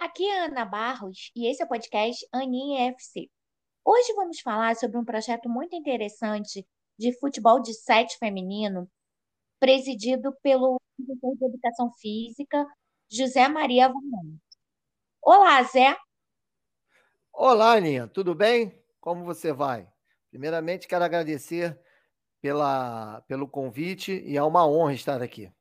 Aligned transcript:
Aqui 0.00 0.26
é 0.26 0.40
a 0.40 0.44
Ana 0.46 0.64
Barros 0.64 1.30
e 1.36 1.46
esse 1.46 1.60
é 1.60 1.64
o 1.66 1.68
podcast 1.68 2.26
Aninha 2.32 2.88
FC. 2.88 3.28
Hoje 3.84 4.14
vamos 4.14 4.40
falar 4.40 4.74
sobre 4.74 4.96
um 4.96 5.04
projeto 5.04 5.46
muito 5.46 5.76
interessante 5.76 6.66
de 6.98 7.12
futebol 7.20 7.60
de 7.60 7.74
sete 7.74 8.16
feminino, 8.16 8.90
presidido 9.60 10.34
pelo 10.42 10.80
professor 10.96 11.36
de 11.36 11.44
Educação 11.44 11.92
Física, 12.00 12.66
José 13.10 13.46
Maria 13.46 13.88
Valente. 13.88 14.40
Olá, 15.20 15.62
Zé. 15.64 15.94
Olá, 17.30 17.74
Aninha, 17.74 18.08
tudo 18.08 18.34
bem? 18.34 18.82
Como 19.02 19.22
você 19.22 19.52
vai? 19.52 19.86
Primeiramente, 20.30 20.88
quero 20.88 21.04
agradecer 21.04 21.78
pela, 22.40 23.20
pelo 23.28 23.46
convite 23.46 24.12
e 24.12 24.34
é 24.34 24.42
uma 24.42 24.66
honra 24.66 24.94
estar 24.94 25.20
aqui. 25.20 25.52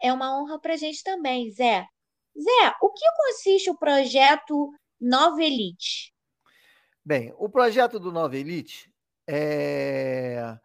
É 0.00 0.10
uma 0.10 0.34
honra 0.34 0.58
para 0.58 0.72
a 0.72 0.78
gente 0.78 1.04
também, 1.04 1.50
Zé. 1.50 1.86
Zé, 2.36 2.74
o 2.80 2.90
que 2.90 3.04
consiste 3.16 3.70
o 3.70 3.76
projeto 3.76 4.72
Nova 5.00 5.42
Elite? 5.42 6.12
Bem, 7.04 7.34
o 7.36 7.48
projeto 7.48 7.98
do 7.98 8.12
Nova 8.12 8.36
Elite 8.36 8.92
é 9.28 10.58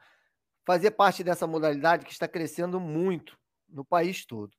fazer 0.65 0.91
parte 0.91 1.23
dessa 1.23 1.47
modalidade 1.47 2.05
que 2.05 2.11
está 2.11 2.27
crescendo 2.27 2.77
muito 2.79 3.39
no 3.69 3.85
país 3.85 4.25
todo. 4.25 4.53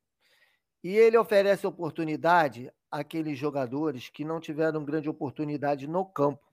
E 0.83 0.97
ele 0.97 1.19
oferece 1.19 1.67
oportunidade 1.67 2.73
àqueles 2.91 3.39
jogadores 3.39 4.09
que 4.09 4.25
não 4.25 4.41
tiveram 4.41 4.85
grande 4.85 5.09
oportunidade 5.09 5.87
no 5.87 6.07
campo, 6.07 6.51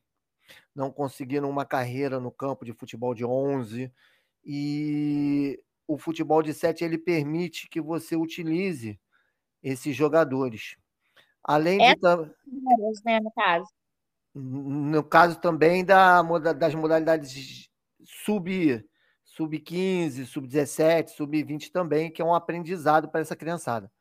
não 0.75 0.91
conseguiram 0.91 1.49
uma 1.49 1.65
carreira 1.65 2.19
no 2.19 2.31
campo 2.31 2.65
de 2.65 2.73
futebol 2.73 3.13
de 3.13 3.23
11 3.23 3.91
e 4.43 5.57
o 5.87 5.97
futebol 5.97 6.43
de 6.43 6.53
7 6.53 6.83
ele 6.83 6.97
permite 6.97 7.69
que 7.69 7.79
você 7.79 8.15
utilize 8.15 8.99
esses 9.65 9.95
jogadores. 9.95 10.77
Além 11.43 11.81
É 11.83 11.95
de 11.95 12.01
né, 13.03 13.19
no 13.19 13.31
caso. 13.31 13.67
no 14.33 15.03
caso 15.03 15.39
também 15.39 15.83
da, 15.83 16.21
das 16.53 16.75
modalidades 16.75 17.67
sub 18.03 18.85
sub 19.23 19.59
15, 19.59 20.25
sub 20.27 20.47
17, 20.47 21.11
sub 21.11 21.43
20 21.43 21.71
também, 21.71 22.11
que 22.11 22.21
é 22.21 22.25
um 22.25 22.33
aprendizado 22.33 23.09
para 23.09 23.21
essa 23.21 23.35
criançada 23.35 23.91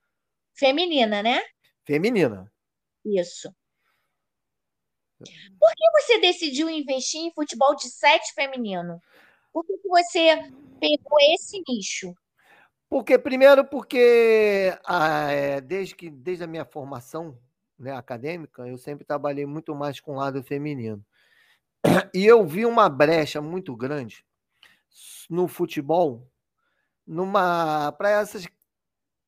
Feminina, 0.53 1.23
né? 1.23 1.41
feminina. 1.85 2.51
Isso. 3.05 3.53
Por 5.19 5.73
que 5.75 5.91
você 5.93 6.21
decidiu 6.21 6.69
investir 6.69 7.21
em 7.21 7.33
futebol 7.33 7.75
de 7.75 7.89
sete 7.89 8.33
feminino? 8.35 9.01
Por 9.53 9.65
que 9.65 9.77
que 9.79 9.89
você 9.89 10.37
pegou 10.79 11.19
esse 11.33 11.63
nicho? 11.69 12.15
Porque 12.95 13.19
primeiro 13.19 13.65
porque 13.65 14.73
ah, 14.85 15.29
é, 15.29 15.61
desde 15.61 15.97
que 15.97 16.09
desde 16.09 16.45
a 16.45 16.47
minha 16.47 16.65
formação 16.65 17.37
né, 17.77 17.91
acadêmica, 17.91 18.69
eu 18.69 18.79
sempre 18.79 19.05
trabalhei 19.05 19.45
muito 19.45 19.75
mais 19.75 19.99
com 19.99 20.13
o 20.13 20.15
lado 20.15 20.41
feminino. 20.45 21.05
E 22.15 22.25
eu 22.25 22.47
vi 22.47 22.65
uma 22.65 22.89
brecha 22.89 23.41
muito 23.43 23.75
grande 23.75 24.25
no 25.29 25.49
futebol 25.49 26.31
para 27.99 28.11
essas 28.11 28.47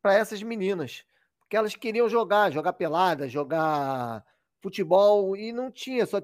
para 0.01 0.15
essas 0.15 0.41
meninas, 0.45 1.05
porque 1.41 1.57
elas 1.57 1.75
queriam 1.75 2.09
jogar, 2.09 2.53
jogar 2.53 2.73
pelada, 2.73 3.29
jogar 3.29 4.25
futebol 4.63 5.37
e 5.37 5.51
não 5.51 5.73
tinha, 5.73 6.07
só 6.07 6.21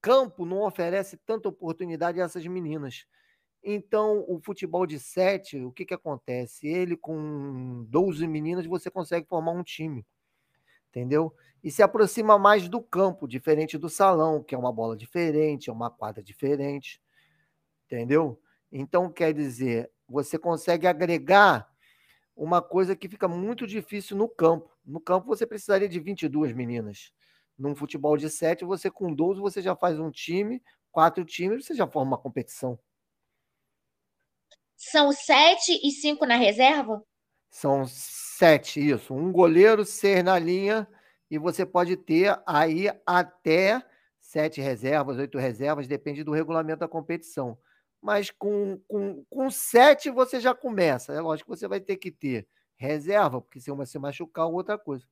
campo 0.00 0.46
não 0.46 0.62
oferece 0.62 1.18
tanta 1.18 1.46
oportunidade 1.46 2.22
a 2.22 2.24
essas 2.24 2.46
meninas. 2.46 3.04
Então, 3.68 4.24
o 4.28 4.38
futebol 4.40 4.86
de 4.86 4.96
sete, 5.00 5.58
o 5.58 5.72
que, 5.72 5.84
que 5.84 5.92
acontece? 5.92 6.68
Ele 6.68 6.96
com 6.96 7.84
12 7.88 8.24
meninas, 8.28 8.64
você 8.64 8.88
consegue 8.88 9.26
formar 9.26 9.50
um 9.50 9.64
time, 9.64 10.06
entendeu? 10.88 11.34
E 11.64 11.70
se 11.72 11.82
aproxima 11.82 12.38
mais 12.38 12.68
do 12.68 12.80
campo, 12.80 13.26
diferente 13.26 13.76
do 13.76 13.88
salão, 13.88 14.40
que 14.40 14.54
é 14.54 14.58
uma 14.58 14.72
bola 14.72 14.96
diferente, 14.96 15.68
é 15.68 15.72
uma 15.72 15.90
quadra 15.90 16.22
diferente, 16.22 17.02
entendeu? 17.86 18.40
Então, 18.70 19.10
quer 19.10 19.34
dizer, 19.34 19.90
você 20.08 20.38
consegue 20.38 20.86
agregar 20.86 21.68
uma 22.36 22.62
coisa 22.62 22.94
que 22.94 23.08
fica 23.08 23.26
muito 23.26 23.66
difícil 23.66 24.16
no 24.16 24.28
campo. 24.28 24.70
No 24.84 25.00
campo, 25.00 25.26
você 25.26 25.44
precisaria 25.44 25.88
de 25.88 25.98
22 25.98 26.52
meninas. 26.52 27.12
Num 27.58 27.74
futebol 27.74 28.16
de 28.16 28.30
sete, 28.30 28.64
você 28.64 28.88
com 28.92 29.12
12, 29.12 29.40
você 29.40 29.60
já 29.60 29.74
faz 29.74 29.98
um 29.98 30.08
time, 30.08 30.62
quatro 30.92 31.24
times, 31.24 31.66
você 31.66 31.74
já 31.74 31.84
forma 31.88 32.12
uma 32.12 32.18
competição. 32.18 32.78
São 34.76 35.10
sete 35.12 35.80
e 35.82 35.90
cinco 35.90 36.26
na 36.26 36.36
reserva? 36.36 37.02
São 37.50 37.86
sete, 37.86 38.86
isso. 38.86 39.14
Um 39.14 39.32
goleiro, 39.32 39.84
seis 39.84 40.22
na 40.22 40.38
linha, 40.38 40.86
e 41.30 41.38
você 41.38 41.64
pode 41.64 41.96
ter 41.96 42.38
aí 42.46 42.90
até 43.06 43.82
sete 44.20 44.60
reservas, 44.60 45.16
oito 45.18 45.38
reservas, 45.38 45.88
depende 45.88 46.22
do 46.22 46.32
regulamento 46.32 46.80
da 46.80 46.88
competição. 46.88 47.56
Mas 48.02 48.30
com, 48.30 48.78
com, 48.86 49.24
com 49.30 49.50
sete 49.50 50.10
você 50.10 50.38
já 50.38 50.54
começa. 50.54 51.12
É 51.12 51.20
lógico 51.20 51.50
que 51.50 51.58
você 51.58 51.66
vai 51.66 51.80
ter 51.80 51.96
que 51.96 52.10
ter 52.10 52.46
reserva, 52.76 53.40
porque 53.40 53.58
se 53.58 53.70
uma 53.70 53.86
se 53.86 53.98
machucar, 53.98 54.46
outra 54.46 54.76
coisa. 54.76 55.06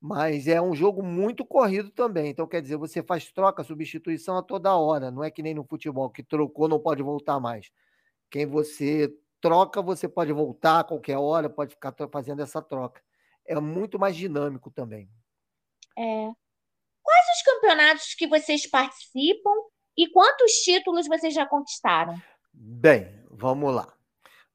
Mas 0.00 0.48
é 0.48 0.60
um 0.60 0.74
jogo 0.74 1.02
muito 1.02 1.46
corrido 1.46 1.90
também. 1.90 2.28
Então, 2.28 2.46
quer 2.46 2.60
dizer, 2.60 2.76
você 2.76 3.02
faz 3.02 3.30
troca, 3.32 3.62
substituição 3.64 4.36
a 4.36 4.42
toda 4.42 4.76
hora. 4.76 5.10
Não 5.10 5.24
é 5.24 5.30
que 5.30 5.42
nem 5.42 5.54
no 5.54 5.64
futebol, 5.64 6.10
que 6.10 6.22
trocou, 6.22 6.68
não 6.68 6.78
pode 6.78 7.02
voltar 7.02 7.40
mais. 7.40 7.70
Quem 8.34 8.46
você 8.46 9.16
troca, 9.40 9.80
você 9.80 10.08
pode 10.08 10.32
voltar 10.32 10.80
a 10.80 10.84
qualquer 10.84 11.16
hora, 11.16 11.48
pode 11.48 11.76
ficar 11.76 11.94
fazendo 12.10 12.42
essa 12.42 12.60
troca. 12.60 13.00
É 13.46 13.54
muito 13.60 13.96
mais 13.96 14.16
dinâmico 14.16 14.72
também. 14.72 15.08
É. 15.96 16.32
Quais 17.00 17.26
os 17.36 17.42
campeonatos 17.44 18.14
que 18.16 18.26
vocês 18.26 18.66
participam 18.66 19.52
e 19.96 20.08
quantos 20.08 20.50
títulos 20.64 21.06
vocês 21.06 21.32
já 21.32 21.46
conquistaram? 21.46 22.20
Bem, 22.52 23.24
vamos 23.30 23.72
lá. 23.72 23.94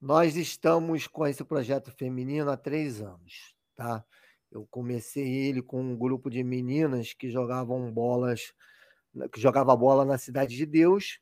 Nós 0.02 0.36
estamos 0.36 1.08
com 1.08 1.26
esse 1.26 1.46
projeto 1.46 1.90
feminino 1.90 2.52
há 2.52 2.58
três 2.58 3.00
anos, 3.02 3.56
tá? 3.78 4.04
Eu 4.52 4.68
comecei 4.70 5.26
ele 5.26 5.62
com 5.62 5.82
um 5.82 5.98
grupo 5.98 6.30
de 6.30 6.44
meninas 6.44 7.14
que 7.14 7.30
jogavam 7.30 7.90
bolas, 7.90 8.54
que 9.32 9.40
jogava 9.40 9.74
bola 9.74 10.04
na 10.04 10.18
Cidade 10.18 10.58
de 10.58 10.66
Deus, 10.66 11.22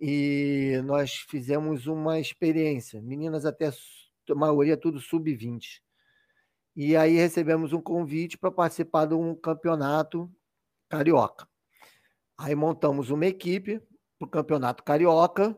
e 0.00 0.80
nós 0.84 1.26
fizemos 1.28 1.86
uma 1.86 2.18
experiência. 2.18 3.02
Meninas 3.02 3.44
até, 3.44 3.68
a 3.68 4.34
maioria 4.34 4.76
tudo 4.76 4.98
sub-20. 4.98 5.82
E 6.74 6.96
aí 6.96 7.16
recebemos 7.16 7.74
um 7.74 7.80
convite 7.80 8.38
para 8.38 8.50
participar 8.50 9.04
de 9.04 9.14
um 9.14 9.34
campeonato 9.34 10.32
carioca. 10.88 11.46
Aí 12.38 12.54
montamos 12.54 13.10
uma 13.10 13.26
equipe 13.26 13.78
para 14.18 14.26
o 14.26 14.30
campeonato 14.30 14.82
carioca 14.82 15.54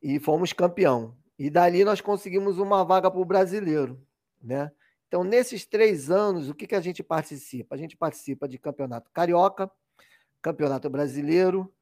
e 0.00 0.20
fomos 0.20 0.52
campeão. 0.52 1.16
E 1.36 1.50
dali 1.50 1.84
nós 1.84 2.00
conseguimos 2.00 2.58
uma 2.58 2.84
vaga 2.84 3.10
para 3.10 3.20
o 3.20 3.24
brasileiro, 3.24 4.00
né? 4.40 4.70
Então, 5.08 5.24
nesses 5.24 5.66
três 5.66 6.10
anos, 6.10 6.48
o 6.48 6.54
que, 6.54 6.66
que 6.66 6.74
a 6.74 6.80
gente 6.80 7.02
participa? 7.02 7.74
A 7.74 7.78
gente 7.78 7.96
participa 7.96 8.48
de 8.48 8.58
campeonato 8.58 9.10
carioca, 9.12 9.70
campeonato 10.40 10.88
brasileiro, 10.90 11.72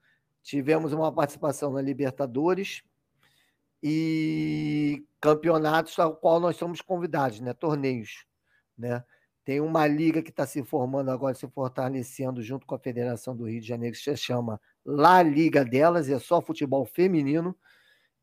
tivemos 0.42 0.92
uma 0.92 1.12
participação 1.12 1.72
na 1.72 1.80
Libertadores 1.80 2.82
e 3.82 5.04
campeonatos 5.20 5.98
ao 5.98 6.16
qual 6.16 6.40
nós 6.40 6.56
somos 6.56 6.80
convidados, 6.80 7.40
né? 7.40 7.52
Torneios, 7.52 8.24
né? 8.76 9.04
Tem 9.44 9.60
uma 9.60 9.86
liga 9.86 10.22
que 10.22 10.30
está 10.30 10.46
se 10.46 10.62
formando 10.62 11.10
agora, 11.10 11.34
se 11.34 11.48
fortalecendo 11.48 12.42
junto 12.42 12.64
com 12.66 12.76
a 12.76 12.78
Federação 12.78 13.36
do 13.36 13.48
Rio 13.48 13.60
de 13.60 13.66
Janeiro, 13.66 13.96
que 13.96 14.02
se 14.02 14.16
chama 14.16 14.60
La 14.84 15.20
Liga 15.22 15.64
delas, 15.64 16.08
é 16.08 16.18
só 16.18 16.40
futebol 16.40 16.84
feminino, 16.86 17.56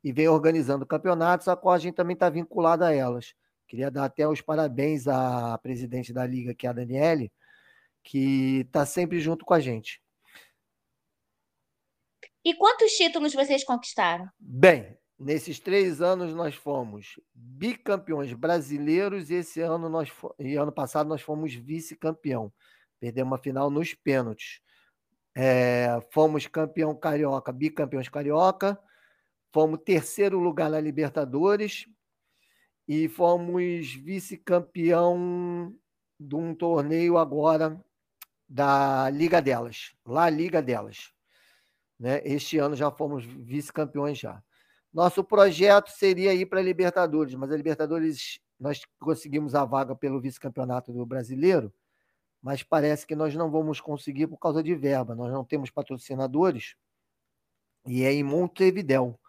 e 0.02 0.14
vem 0.14 0.30
organizando 0.30 0.86
campeonatos, 0.86 1.50
a 1.50 1.58
qual 1.58 1.76
a 1.76 1.80
gente 1.80 1.96
também 1.96 2.14
está 2.14 2.30
vinculado 2.30 2.86
a 2.86 2.94
elas. 2.94 3.34
Queria 3.68 3.92
dar 3.92 4.06
até 4.06 4.28
os 4.28 4.42
parabéns 4.42 5.08
à 5.08 5.58
presidente 5.58 6.14
da 6.14 6.26
liga, 6.26 6.56
que 6.56 6.66
é 6.66 6.70
a 6.70 6.74
Daniele, 6.74 7.32
que 8.02 8.62
está 8.62 8.86
sempre 8.86 9.20
junto 9.20 9.44
com 9.44 9.54
a 9.54 9.60
gente. 9.60 10.02
E 12.44 12.54
quantos 12.54 12.92
títulos 12.94 13.34
vocês 13.34 13.64
conquistaram? 13.64 14.30
Bem, 14.40 14.98
nesses 15.20 15.60
três 15.60 16.02
anos 16.02 16.34
nós 16.34 16.56
fomos 16.56 17.20
bicampeões 17.34 18.32
brasileiros 18.34 19.30
e 19.30 19.36
esse 19.36 19.60
ano 19.62 19.90
nós 19.90 20.10
e 20.40 20.56
ano 20.56 20.72
passado 20.72 21.10
nós 21.10 21.22
fomos 21.22 21.54
vice-campeão. 21.54 22.52
Perdemos 23.00 23.38
a 23.38 23.42
final 23.42 23.70
nos 23.70 23.94
pênaltis. 23.94 24.62
É, 25.36 26.00
fomos 26.12 26.48
campeão 26.48 26.96
carioca, 26.96 27.52
bicampeões 27.52 28.10
carioca, 28.10 28.80
fomos 29.54 29.80
terceiro 29.86 30.40
lugar 30.40 30.70
na 30.70 30.80
Libertadores 30.80 31.86
e 32.88 33.08
fomos 33.08 33.94
vice-campeão 33.94 35.76
de 36.20 36.36
um 36.36 36.56
torneio 36.56 37.18
agora 37.18 37.80
da 38.48 39.10
Liga 39.12 39.42
delas, 39.42 39.94
lá 40.06 40.30
Liga 40.30 40.62
delas. 40.62 41.14
Né? 42.00 42.22
Este 42.24 42.58
ano 42.58 42.76
já 42.76 42.90
fomos 42.90 43.26
vice-campeões 43.26 44.18
já. 44.18 44.42
Nosso 44.94 45.24
projeto 45.24 45.90
seria 45.90 46.34
ir 46.34 46.46
para 46.46 46.60
a 46.60 46.64
Libertadores, 46.64 47.36
mas 47.36 47.52
a 47.52 47.58
Libertadores 47.58 48.40
nós 48.60 48.82
conseguimos 49.00 49.54
a 49.54 49.64
vaga 49.66 49.96
pelo 49.96 50.20
vice-campeonato 50.20 50.92
do 50.92 51.06
brasileiro, 51.06 51.74
mas 52.42 52.64
parece 52.64 53.06
que 53.06 53.16
nós 53.16 53.36
não 53.36 53.52
vamos 53.52 53.80
conseguir 53.80 54.28
por 54.28 54.38
causa 54.38 54.64
de 54.64 54.74
verba. 54.74 55.14
Nós 55.14 55.32
não 55.32 55.44
temos 55.44 55.70
patrocinadores 55.70 56.76
e 57.86 58.04
é 58.04 58.14
em 58.14 58.24
Montevidéu. 58.24 59.20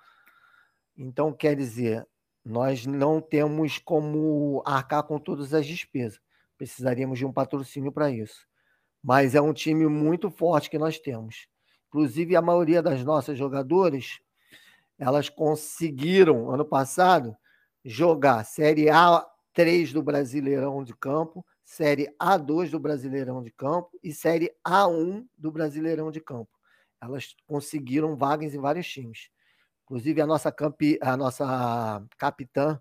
Então, 0.96 1.32
quer 1.32 1.56
dizer, 1.56 2.06
nós 2.44 2.86
não 2.86 3.20
temos 3.20 3.78
como 3.78 4.62
arcar 4.64 5.02
com 5.02 5.18
todas 5.18 5.52
as 5.52 5.66
despesas. 5.66 6.20
Precisaríamos 6.56 7.18
de 7.18 7.26
um 7.26 7.32
patrocínio 7.32 7.92
para 7.92 8.10
isso. 8.10 8.46
Mas 9.02 9.34
é 9.34 9.40
um 9.40 9.52
time 9.52 9.86
muito 9.86 10.30
forte 10.30 10.70
que 10.70 10.78
nós 10.78 10.98
temos. 10.98 11.48
Inclusive, 11.90 12.36
a 12.36 12.40
maioria 12.40 12.80
das 12.80 13.02
nossas 13.02 13.36
jogadoras, 13.36 14.20
elas 14.96 15.28
conseguiram, 15.28 16.48
ano 16.48 16.64
passado, 16.64 17.36
jogar 17.84 18.44
Série 18.44 18.86
A3 18.86 19.92
do 19.92 20.00
Brasileirão 20.00 20.84
de 20.84 20.94
Campo, 20.94 21.44
Série 21.64 22.08
A2 22.20 22.70
do 22.70 22.78
Brasileirão 22.78 23.42
de 23.42 23.50
Campo 23.50 23.90
e 24.04 24.12
Série 24.12 24.54
A1 24.64 25.26
do 25.36 25.50
Brasileirão 25.50 26.12
de 26.12 26.20
Campo. 26.20 26.50
Elas 27.00 27.34
conseguiram 27.44 28.16
vagas 28.16 28.54
em 28.54 28.60
vários 28.60 28.86
times. 28.86 29.28
Inclusive, 29.82 30.20
a 30.20 30.26
nossa, 30.26 30.52
campi, 30.52 30.96
a 31.02 31.16
nossa 31.16 32.06
capitã, 32.16 32.80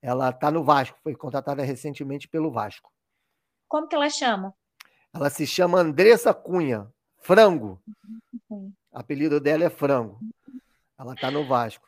ela 0.00 0.30
está 0.30 0.50
no 0.50 0.64
Vasco, 0.64 0.98
foi 1.02 1.14
contratada 1.14 1.62
recentemente 1.62 2.26
pelo 2.26 2.50
Vasco. 2.50 2.90
Como 3.68 3.86
que 3.86 3.94
ela 3.94 4.08
chama? 4.08 4.54
Ela 5.12 5.28
se 5.28 5.46
chama 5.46 5.80
Andressa 5.80 6.32
Cunha, 6.32 6.90
Frango. 7.18 7.82
Uhum. 7.86 8.20
O 8.48 8.72
apelido 8.92 9.40
dela 9.40 9.64
é 9.64 9.70
Frango. 9.70 10.18
Ela 10.98 11.14
está 11.14 11.30
no 11.30 11.46
Vasco. 11.46 11.86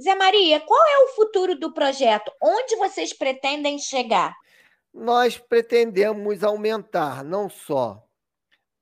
Zé 0.00 0.14
Maria, 0.14 0.60
qual 0.60 0.82
é 0.86 0.98
o 1.04 1.08
futuro 1.14 1.58
do 1.58 1.72
projeto? 1.72 2.30
Onde 2.42 2.76
vocês 2.76 3.12
pretendem 3.12 3.78
chegar? 3.78 4.34
Nós 4.92 5.38
pretendemos 5.38 6.42
aumentar 6.42 7.24
não 7.24 7.48
só 7.48 8.06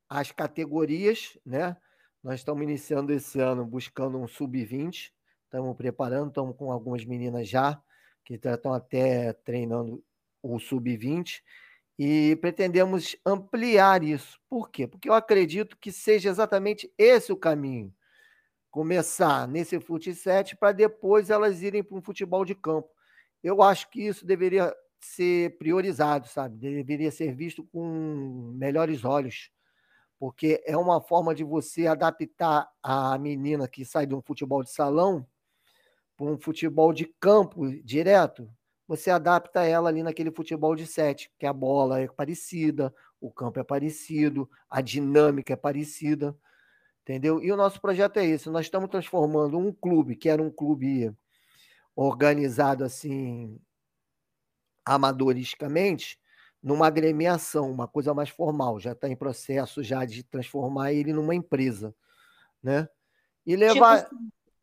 as 0.08 0.32
categorias, 0.32 1.38
né? 1.44 1.76
Nós 2.22 2.36
estamos 2.40 2.62
iniciando 2.62 3.12
esse 3.12 3.38
ano 3.40 3.64
buscando 3.64 4.18
um 4.18 4.26
sub-20, 4.26 5.12
estamos 5.44 5.76
preparando, 5.76 6.28
estamos 6.28 6.56
com 6.56 6.72
algumas 6.72 7.04
meninas 7.04 7.48
já 7.48 7.80
que 8.24 8.34
estão 8.34 8.72
até 8.72 9.32
treinando 9.32 10.02
o 10.42 10.58
sub-20 10.58 11.42
e 11.98 12.36
pretendemos 12.36 13.16
ampliar 13.24 14.02
isso. 14.02 14.38
Por 14.48 14.70
quê? 14.70 14.86
Porque 14.86 15.08
eu 15.08 15.14
acredito 15.14 15.76
que 15.78 15.92
seja 15.92 16.28
exatamente 16.28 16.92
esse 16.98 17.32
o 17.32 17.36
caminho. 17.36 17.94
Começar 18.70 19.46
nesse 19.46 19.78
futsal 19.78 20.44
para 20.58 20.72
depois 20.72 21.30
elas 21.30 21.62
irem 21.62 21.82
para 21.84 21.96
um 21.96 22.02
futebol 22.02 22.44
de 22.44 22.54
campo. 22.54 22.88
Eu 23.42 23.62
acho 23.62 23.88
que 23.90 24.02
isso 24.06 24.26
deveria 24.26 24.74
ser 25.00 25.56
priorizado, 25.58 26.26
sabe? 26.26 26.56
Deveria 26.56 27.10
ser 27.10 27.32
visto 27.34 27.62
com 27.64 28.52
melhores 28.56 29.04
olhos. 29.04 29.50
Porque 30.18 30.62
é 30.66 30.76
uma 30.76 31.00
forma 31.00 31.34
de 31.34 31.44
você 31.44 31.86
adaptar 31.86 32.68
a 32.82 33.16
menina 33.18 33.68
que 33.68 33.84
sai 33.84 34.06
de 34.06 34.14
um 34.14 34.22
futebol 34.22 34.62
de 34.62 34.70
salão 34.70 35.26
para 36.16 36.26
um 36.26 36.38
futebol 36.38 36.92
de 36.92 37.04
campo 37.20 37.68
direto, 37.82 38.48
você 38.86 39.10
adapta 39.10 39.64
ela 39.64 39.88
ali 39.88 40.02
naquele 40.02 40.30
futebol 40.30 40.76
de 40.76 40.86
sete, 40.86 41.30
que 41.38 41.46
a 41.46 41.52
bola 41.52 42.00
é 42.00 42.06
parecida, 42.06 42.94
o 43.20 43.30
campo 43.30 43.58
é 43.58 43.64
parecido, 43.64 44.50
a 44.68 44.80
dinâmica 44.80 45.54
é 45.54 45.56
parecida, 45.56 46.36
entendeu? 47.02 47.42
E 47.42 47.50
o 47.50 47.56
nosso 47.56 47.80
projeto 47.80 48.18
é 48.18 48.26
esse, 48.26 48.50
nós 48.50 48.66
estamos 48.66 48.90
transformando 48.90 49.58
um 49.58 49.72
clube, 49.72 50.16
que 50.16 50.28
era 50.28 50.42
um 50.42 50.50
clube 50.50 51.12
organizado 51.96 52.84
assim, 52.84 53.58
amadoristicamente, 54.84 56.18
numa 56.62 56.86
agremiação, 56.86 57.70
uma 57.70 57.86
coisa 57.86 58.12
mais 58.12 58.28
formal, 58.28 58.80
já 58.80 58.92
está 58.92 59.08
em 59.08 59.16
processo 59.16 59.82
já 59.82 60.04
de 60.04 60.22
transformar 60.22 60.92
ele 60.92 61.12
numa 61.12 61.34
empresa, 61.34 61.94
né? 62.62 62.88
E 63.46 63.54
levar 63.54 64.04
tipo, 64.04 64.16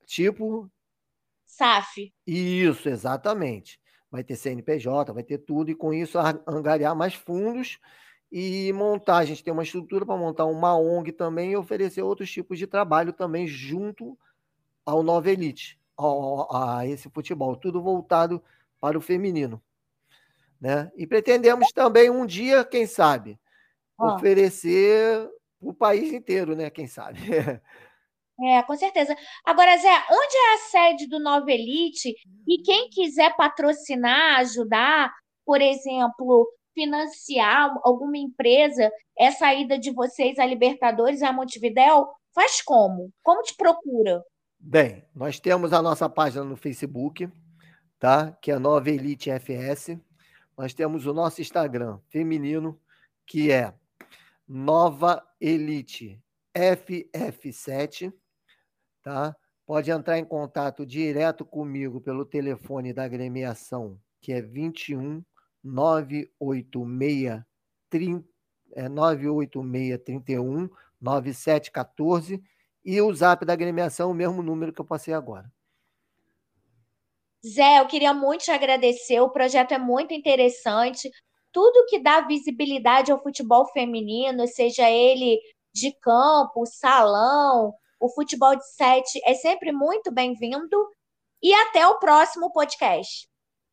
tipo 0.06 0.72
SAF. 1.46 2.12
Isso, 2.26 2.90
exatamente 2.90 3.81
vai 4.12 4.24
ter 4.24 4.36
CNPJ, 4.36 5.14
vai 5.14 5.24
ter 5.24 5.38
tudo, 5.38 5.72
e 5.72 5.76
com 5.76 5.94
isso 5.94 6.20
angariar 6.46 6.94
mais 6.96 7.14
fundos 7.14 7.80
e 8.30 8.72
montar. 8.74 9.18
A 9.18 9.26
gente 9.26 9.44
tem 9.44 9.54
uma 9.54 9.64
estrutura 9.64 10.06
para 10.06 10.18
montar 10.18 10.46
uma 10.46 10.76
ONG 10.78 11.14
também 11.14 11.52
e 11.52 11.58
oferecer 11.58 12.02
outros 12.02 12.30
tipos 12.30 12.60
de 12.60 12.68
trabalho 12.68 13.14
também 13.14 13.48
junto 13.48 14.18
ao 14.86 15.02
Nova 15.02 15.32
Elite, 15.32 15.80
ao, 15.96 16.54
a 16.54 16.86
esse 16.86 17.10
futebol, 17.10 17.56
tudo 17.56 17.82
voltado 17.82 18.44
para 18.80 18.98
o 18.98 19.02
feminino. 19.02 19.62
Né? 20.60 20.92
E 20.96 21.08
pretendemos 21.08 21.72
também 21.72 22.10
um 22.10 22.26
dia, 22.26 22.66
quem 22.66 22.86
sabe, 22.86 23.40
oferecer 23.98 25.30
para 25.60 25.70
o 25.70 25.74
país 25.74 26.12
inteiro, 26.12 26.56
né? 26.56 26.70
Quem 26.70 26.88
sabe. 26.88 27.20
É, 28.44 28.64
com 28.64 28.76
certeza. 28.76 29.16
Agora, 29.46 29.78
Zé, 29.78 29.88
onde 30.10 30.36
é 30.36 30.54
a 30.54 30.58
sede 30.58 31.08
do 31.08 31.20
Nova 31.20 31.52
Elite? 31.52 32.16
E 32.48 32.62
quem 32.64 32.90
quiser 32.90 33.36
patrocinar, 33.36 34.40
ajudar, 34.40 35.14
por 35.46 35.62
exemplo, 35.62 36.48
financiar 36.74 37.72
alguma 37.84 38.18
empresa, 38.18 38.92
essa 39.18 39.54
ida 39.54 39.78
de 39.78 39.92
vocês 39.92 40.40
a 40.40 40.46
Libertadores, 40.46 41.22
a 41.22 41.32
Montevidéu, 41.32 42.08
faz 42.34 42.62
como? 42.64 43.12
Como 43.22 43.44
te 43.44 43.56
procura? 43.56 44.24
Bem, 44.60 45.06
nós 45.14 45.40
temos 45.40 45.72
a 45.72 45.82
nossa 45.82 46.10
página 46.10 46.44
no 46.44 46.56
Facebook, 46.56 47.30
tá? 48.00 48.32
Que 48.42 48.52
é 48.52 48.58
Nova 48.58 48.90
Elite 48.90 49.30
FS. 49.30 50.00
Nós 50.58 50.74
temos 50.74 51.06
o 51.06 51.14
nosso 51.14 51.42
Instagram 51.42 52.00
feminino, 52.10 52.80
que 53.26 53.52
é 53.52 53.72
Nova 54.48 55.24
Elite 55.40 56.20
FF7 56.56 58.12
tá? 59.02 59.36
Pode 59.66 59.92
entrar 59.92 60.18
em 60.18 60.26
contato 60.26 60.86
direto 60.86 61.46
comigo 61.46 62.02
pelo 62.02 62.26
telefone 62.26 62.94
da 62.94 63.04
agremiação, 63.04 64.00
que 64.20 64.34
é 64.34 64.42
21 64.42 65.24
986 65.64 67.44
30, 67.90 68.28
é 68.74 68.90
986 68.90 70.04
31 70.04 70.70
9714 71.00 72.42
e 72.84 73.02
o 73.02 73.14
zap 73.14 73.46
da 73.46 73.54
agremiação, 73.54 74.12
o 74.12 74.14
mesmo 74.14 74.42
número 74.42 74.74
que 74.74 74.82
eu 74.82 74.86
passei 74.86 75.14
agora. 75.14 75.52
Zé, 77.46 77.80
eu 77.80 77.88
queria 77.88 78.14
muito 78.14 78.44
te 78.44 78.52
agradecer. 78.52 79.20
O 79.20 79.30
projeto 79.30 79.74
é 79.74 79.78
muito 79.78 80.14
interessante. 80.14 81.10
Tudo 81.52 81.86
que 81.88 82.00
dá 82.00 82.22
visibilidade 82.22 83.12
ao 83.12 83.22
futebol 83.22 83.66
feminino, 83.68 84.48
seja 84.48 84.90
ele 84.90 85.40
de 85.74 85.92
campo, 85.92 86.66
salão, 86.66 87.74
o 88.02 88.10
futebol 88.10 88.56
de 88.56 88.68
sete 88.74 89.22
é 89.24 89.36
sempre 89.36 89.72
muito 89.72 90.12
bem-vindo. 90.12 90.90
E 91.42 91.54
até 91.54 91.88
o 91.88 92.00
próximo 92.00 92.52
podcast. 92.52 93.28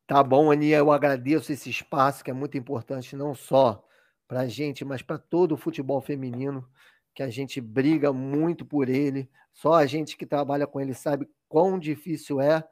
Tá 0.07 0.23
bom, 0.23 0.51
Aninha, 0.51 0.77
eu 0.77 0.91
agradeço 0.91 1.51
esse 1.51 1.69
espaço 1.69 2.23
que 2.23 2.31
é 2.31 2.33
muito 2.33 2.57
importante, 2.57 3.15
não 3.15 3.35
só 3.35 3.83
para 4.27 4.41
a 4.41 4.47
gente, 4.47 4.85
mas 4.85 5.01
para 5.01 5.17
todo 5.17 5.53
o 5.53 5.57
futebol 5.57 5.99
feminino, 6.01 6.67
que 7.13 7.23
a 7.23 7.29
gente 7.29 7.59
briga 7.59 8.13
muito 8.13 8.65
por 8.65 8.87
ele. 8.87 9.29
Só 9.51 9.73
a 9.73 9.85
gente 9.85 10.15
que 10.15 10.25
trabalha 10.25 10.65
com 10.65 10.79
ele 10.79 10.93
sabe 10.93 11.27
quão 11.47 11.77
difícil 11.77 12.39
é. 12.39 12.63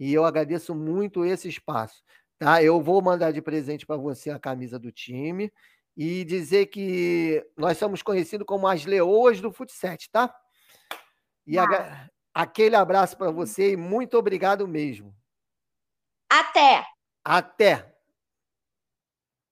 E 0.00 0.12
eu 0.12 0.24
agradeço 0.24 0.74
muito 0.74 1.24
esse 1.24 1.48
espaço. 1.48 2.02
Tá? 2.38 2.62
Eu 2.62 2.82
vou 2.82 3.00
mandar 3.00 3.32
de 3.32 3.40
presente 3.40 3.86
para 3.86 3.96
você 3.96 4.30
a 4.30 4.38
camisa 4.38 4.78
do 4.78 4.90
time 4.90 5.52
e 5.96 6.24
dizer 6.24 6.66
que 6.66 7.46
nós 7.56 7.76
somos 7.78 8.02
conhecidos 8.02 8.46
como 8.46 8.66
as 8.66 8.84
leoas 8.84 9.40
do 9.40 9.52
futsal, 9.52 9.96
tá? 10.10 10.34
E 11.46 11.58
a, 11.58 12.08
aquele 12.34 12.76
abraço 12.76 13.16
para 13.16 13.30
você 13.30 13.72
e 13.72 13.76
muito 13.76 14.16
obrigado 14.16 14.66
mesmo. 14.66 15.14
Até! 16.30 16.84
Até! 17.24 17.91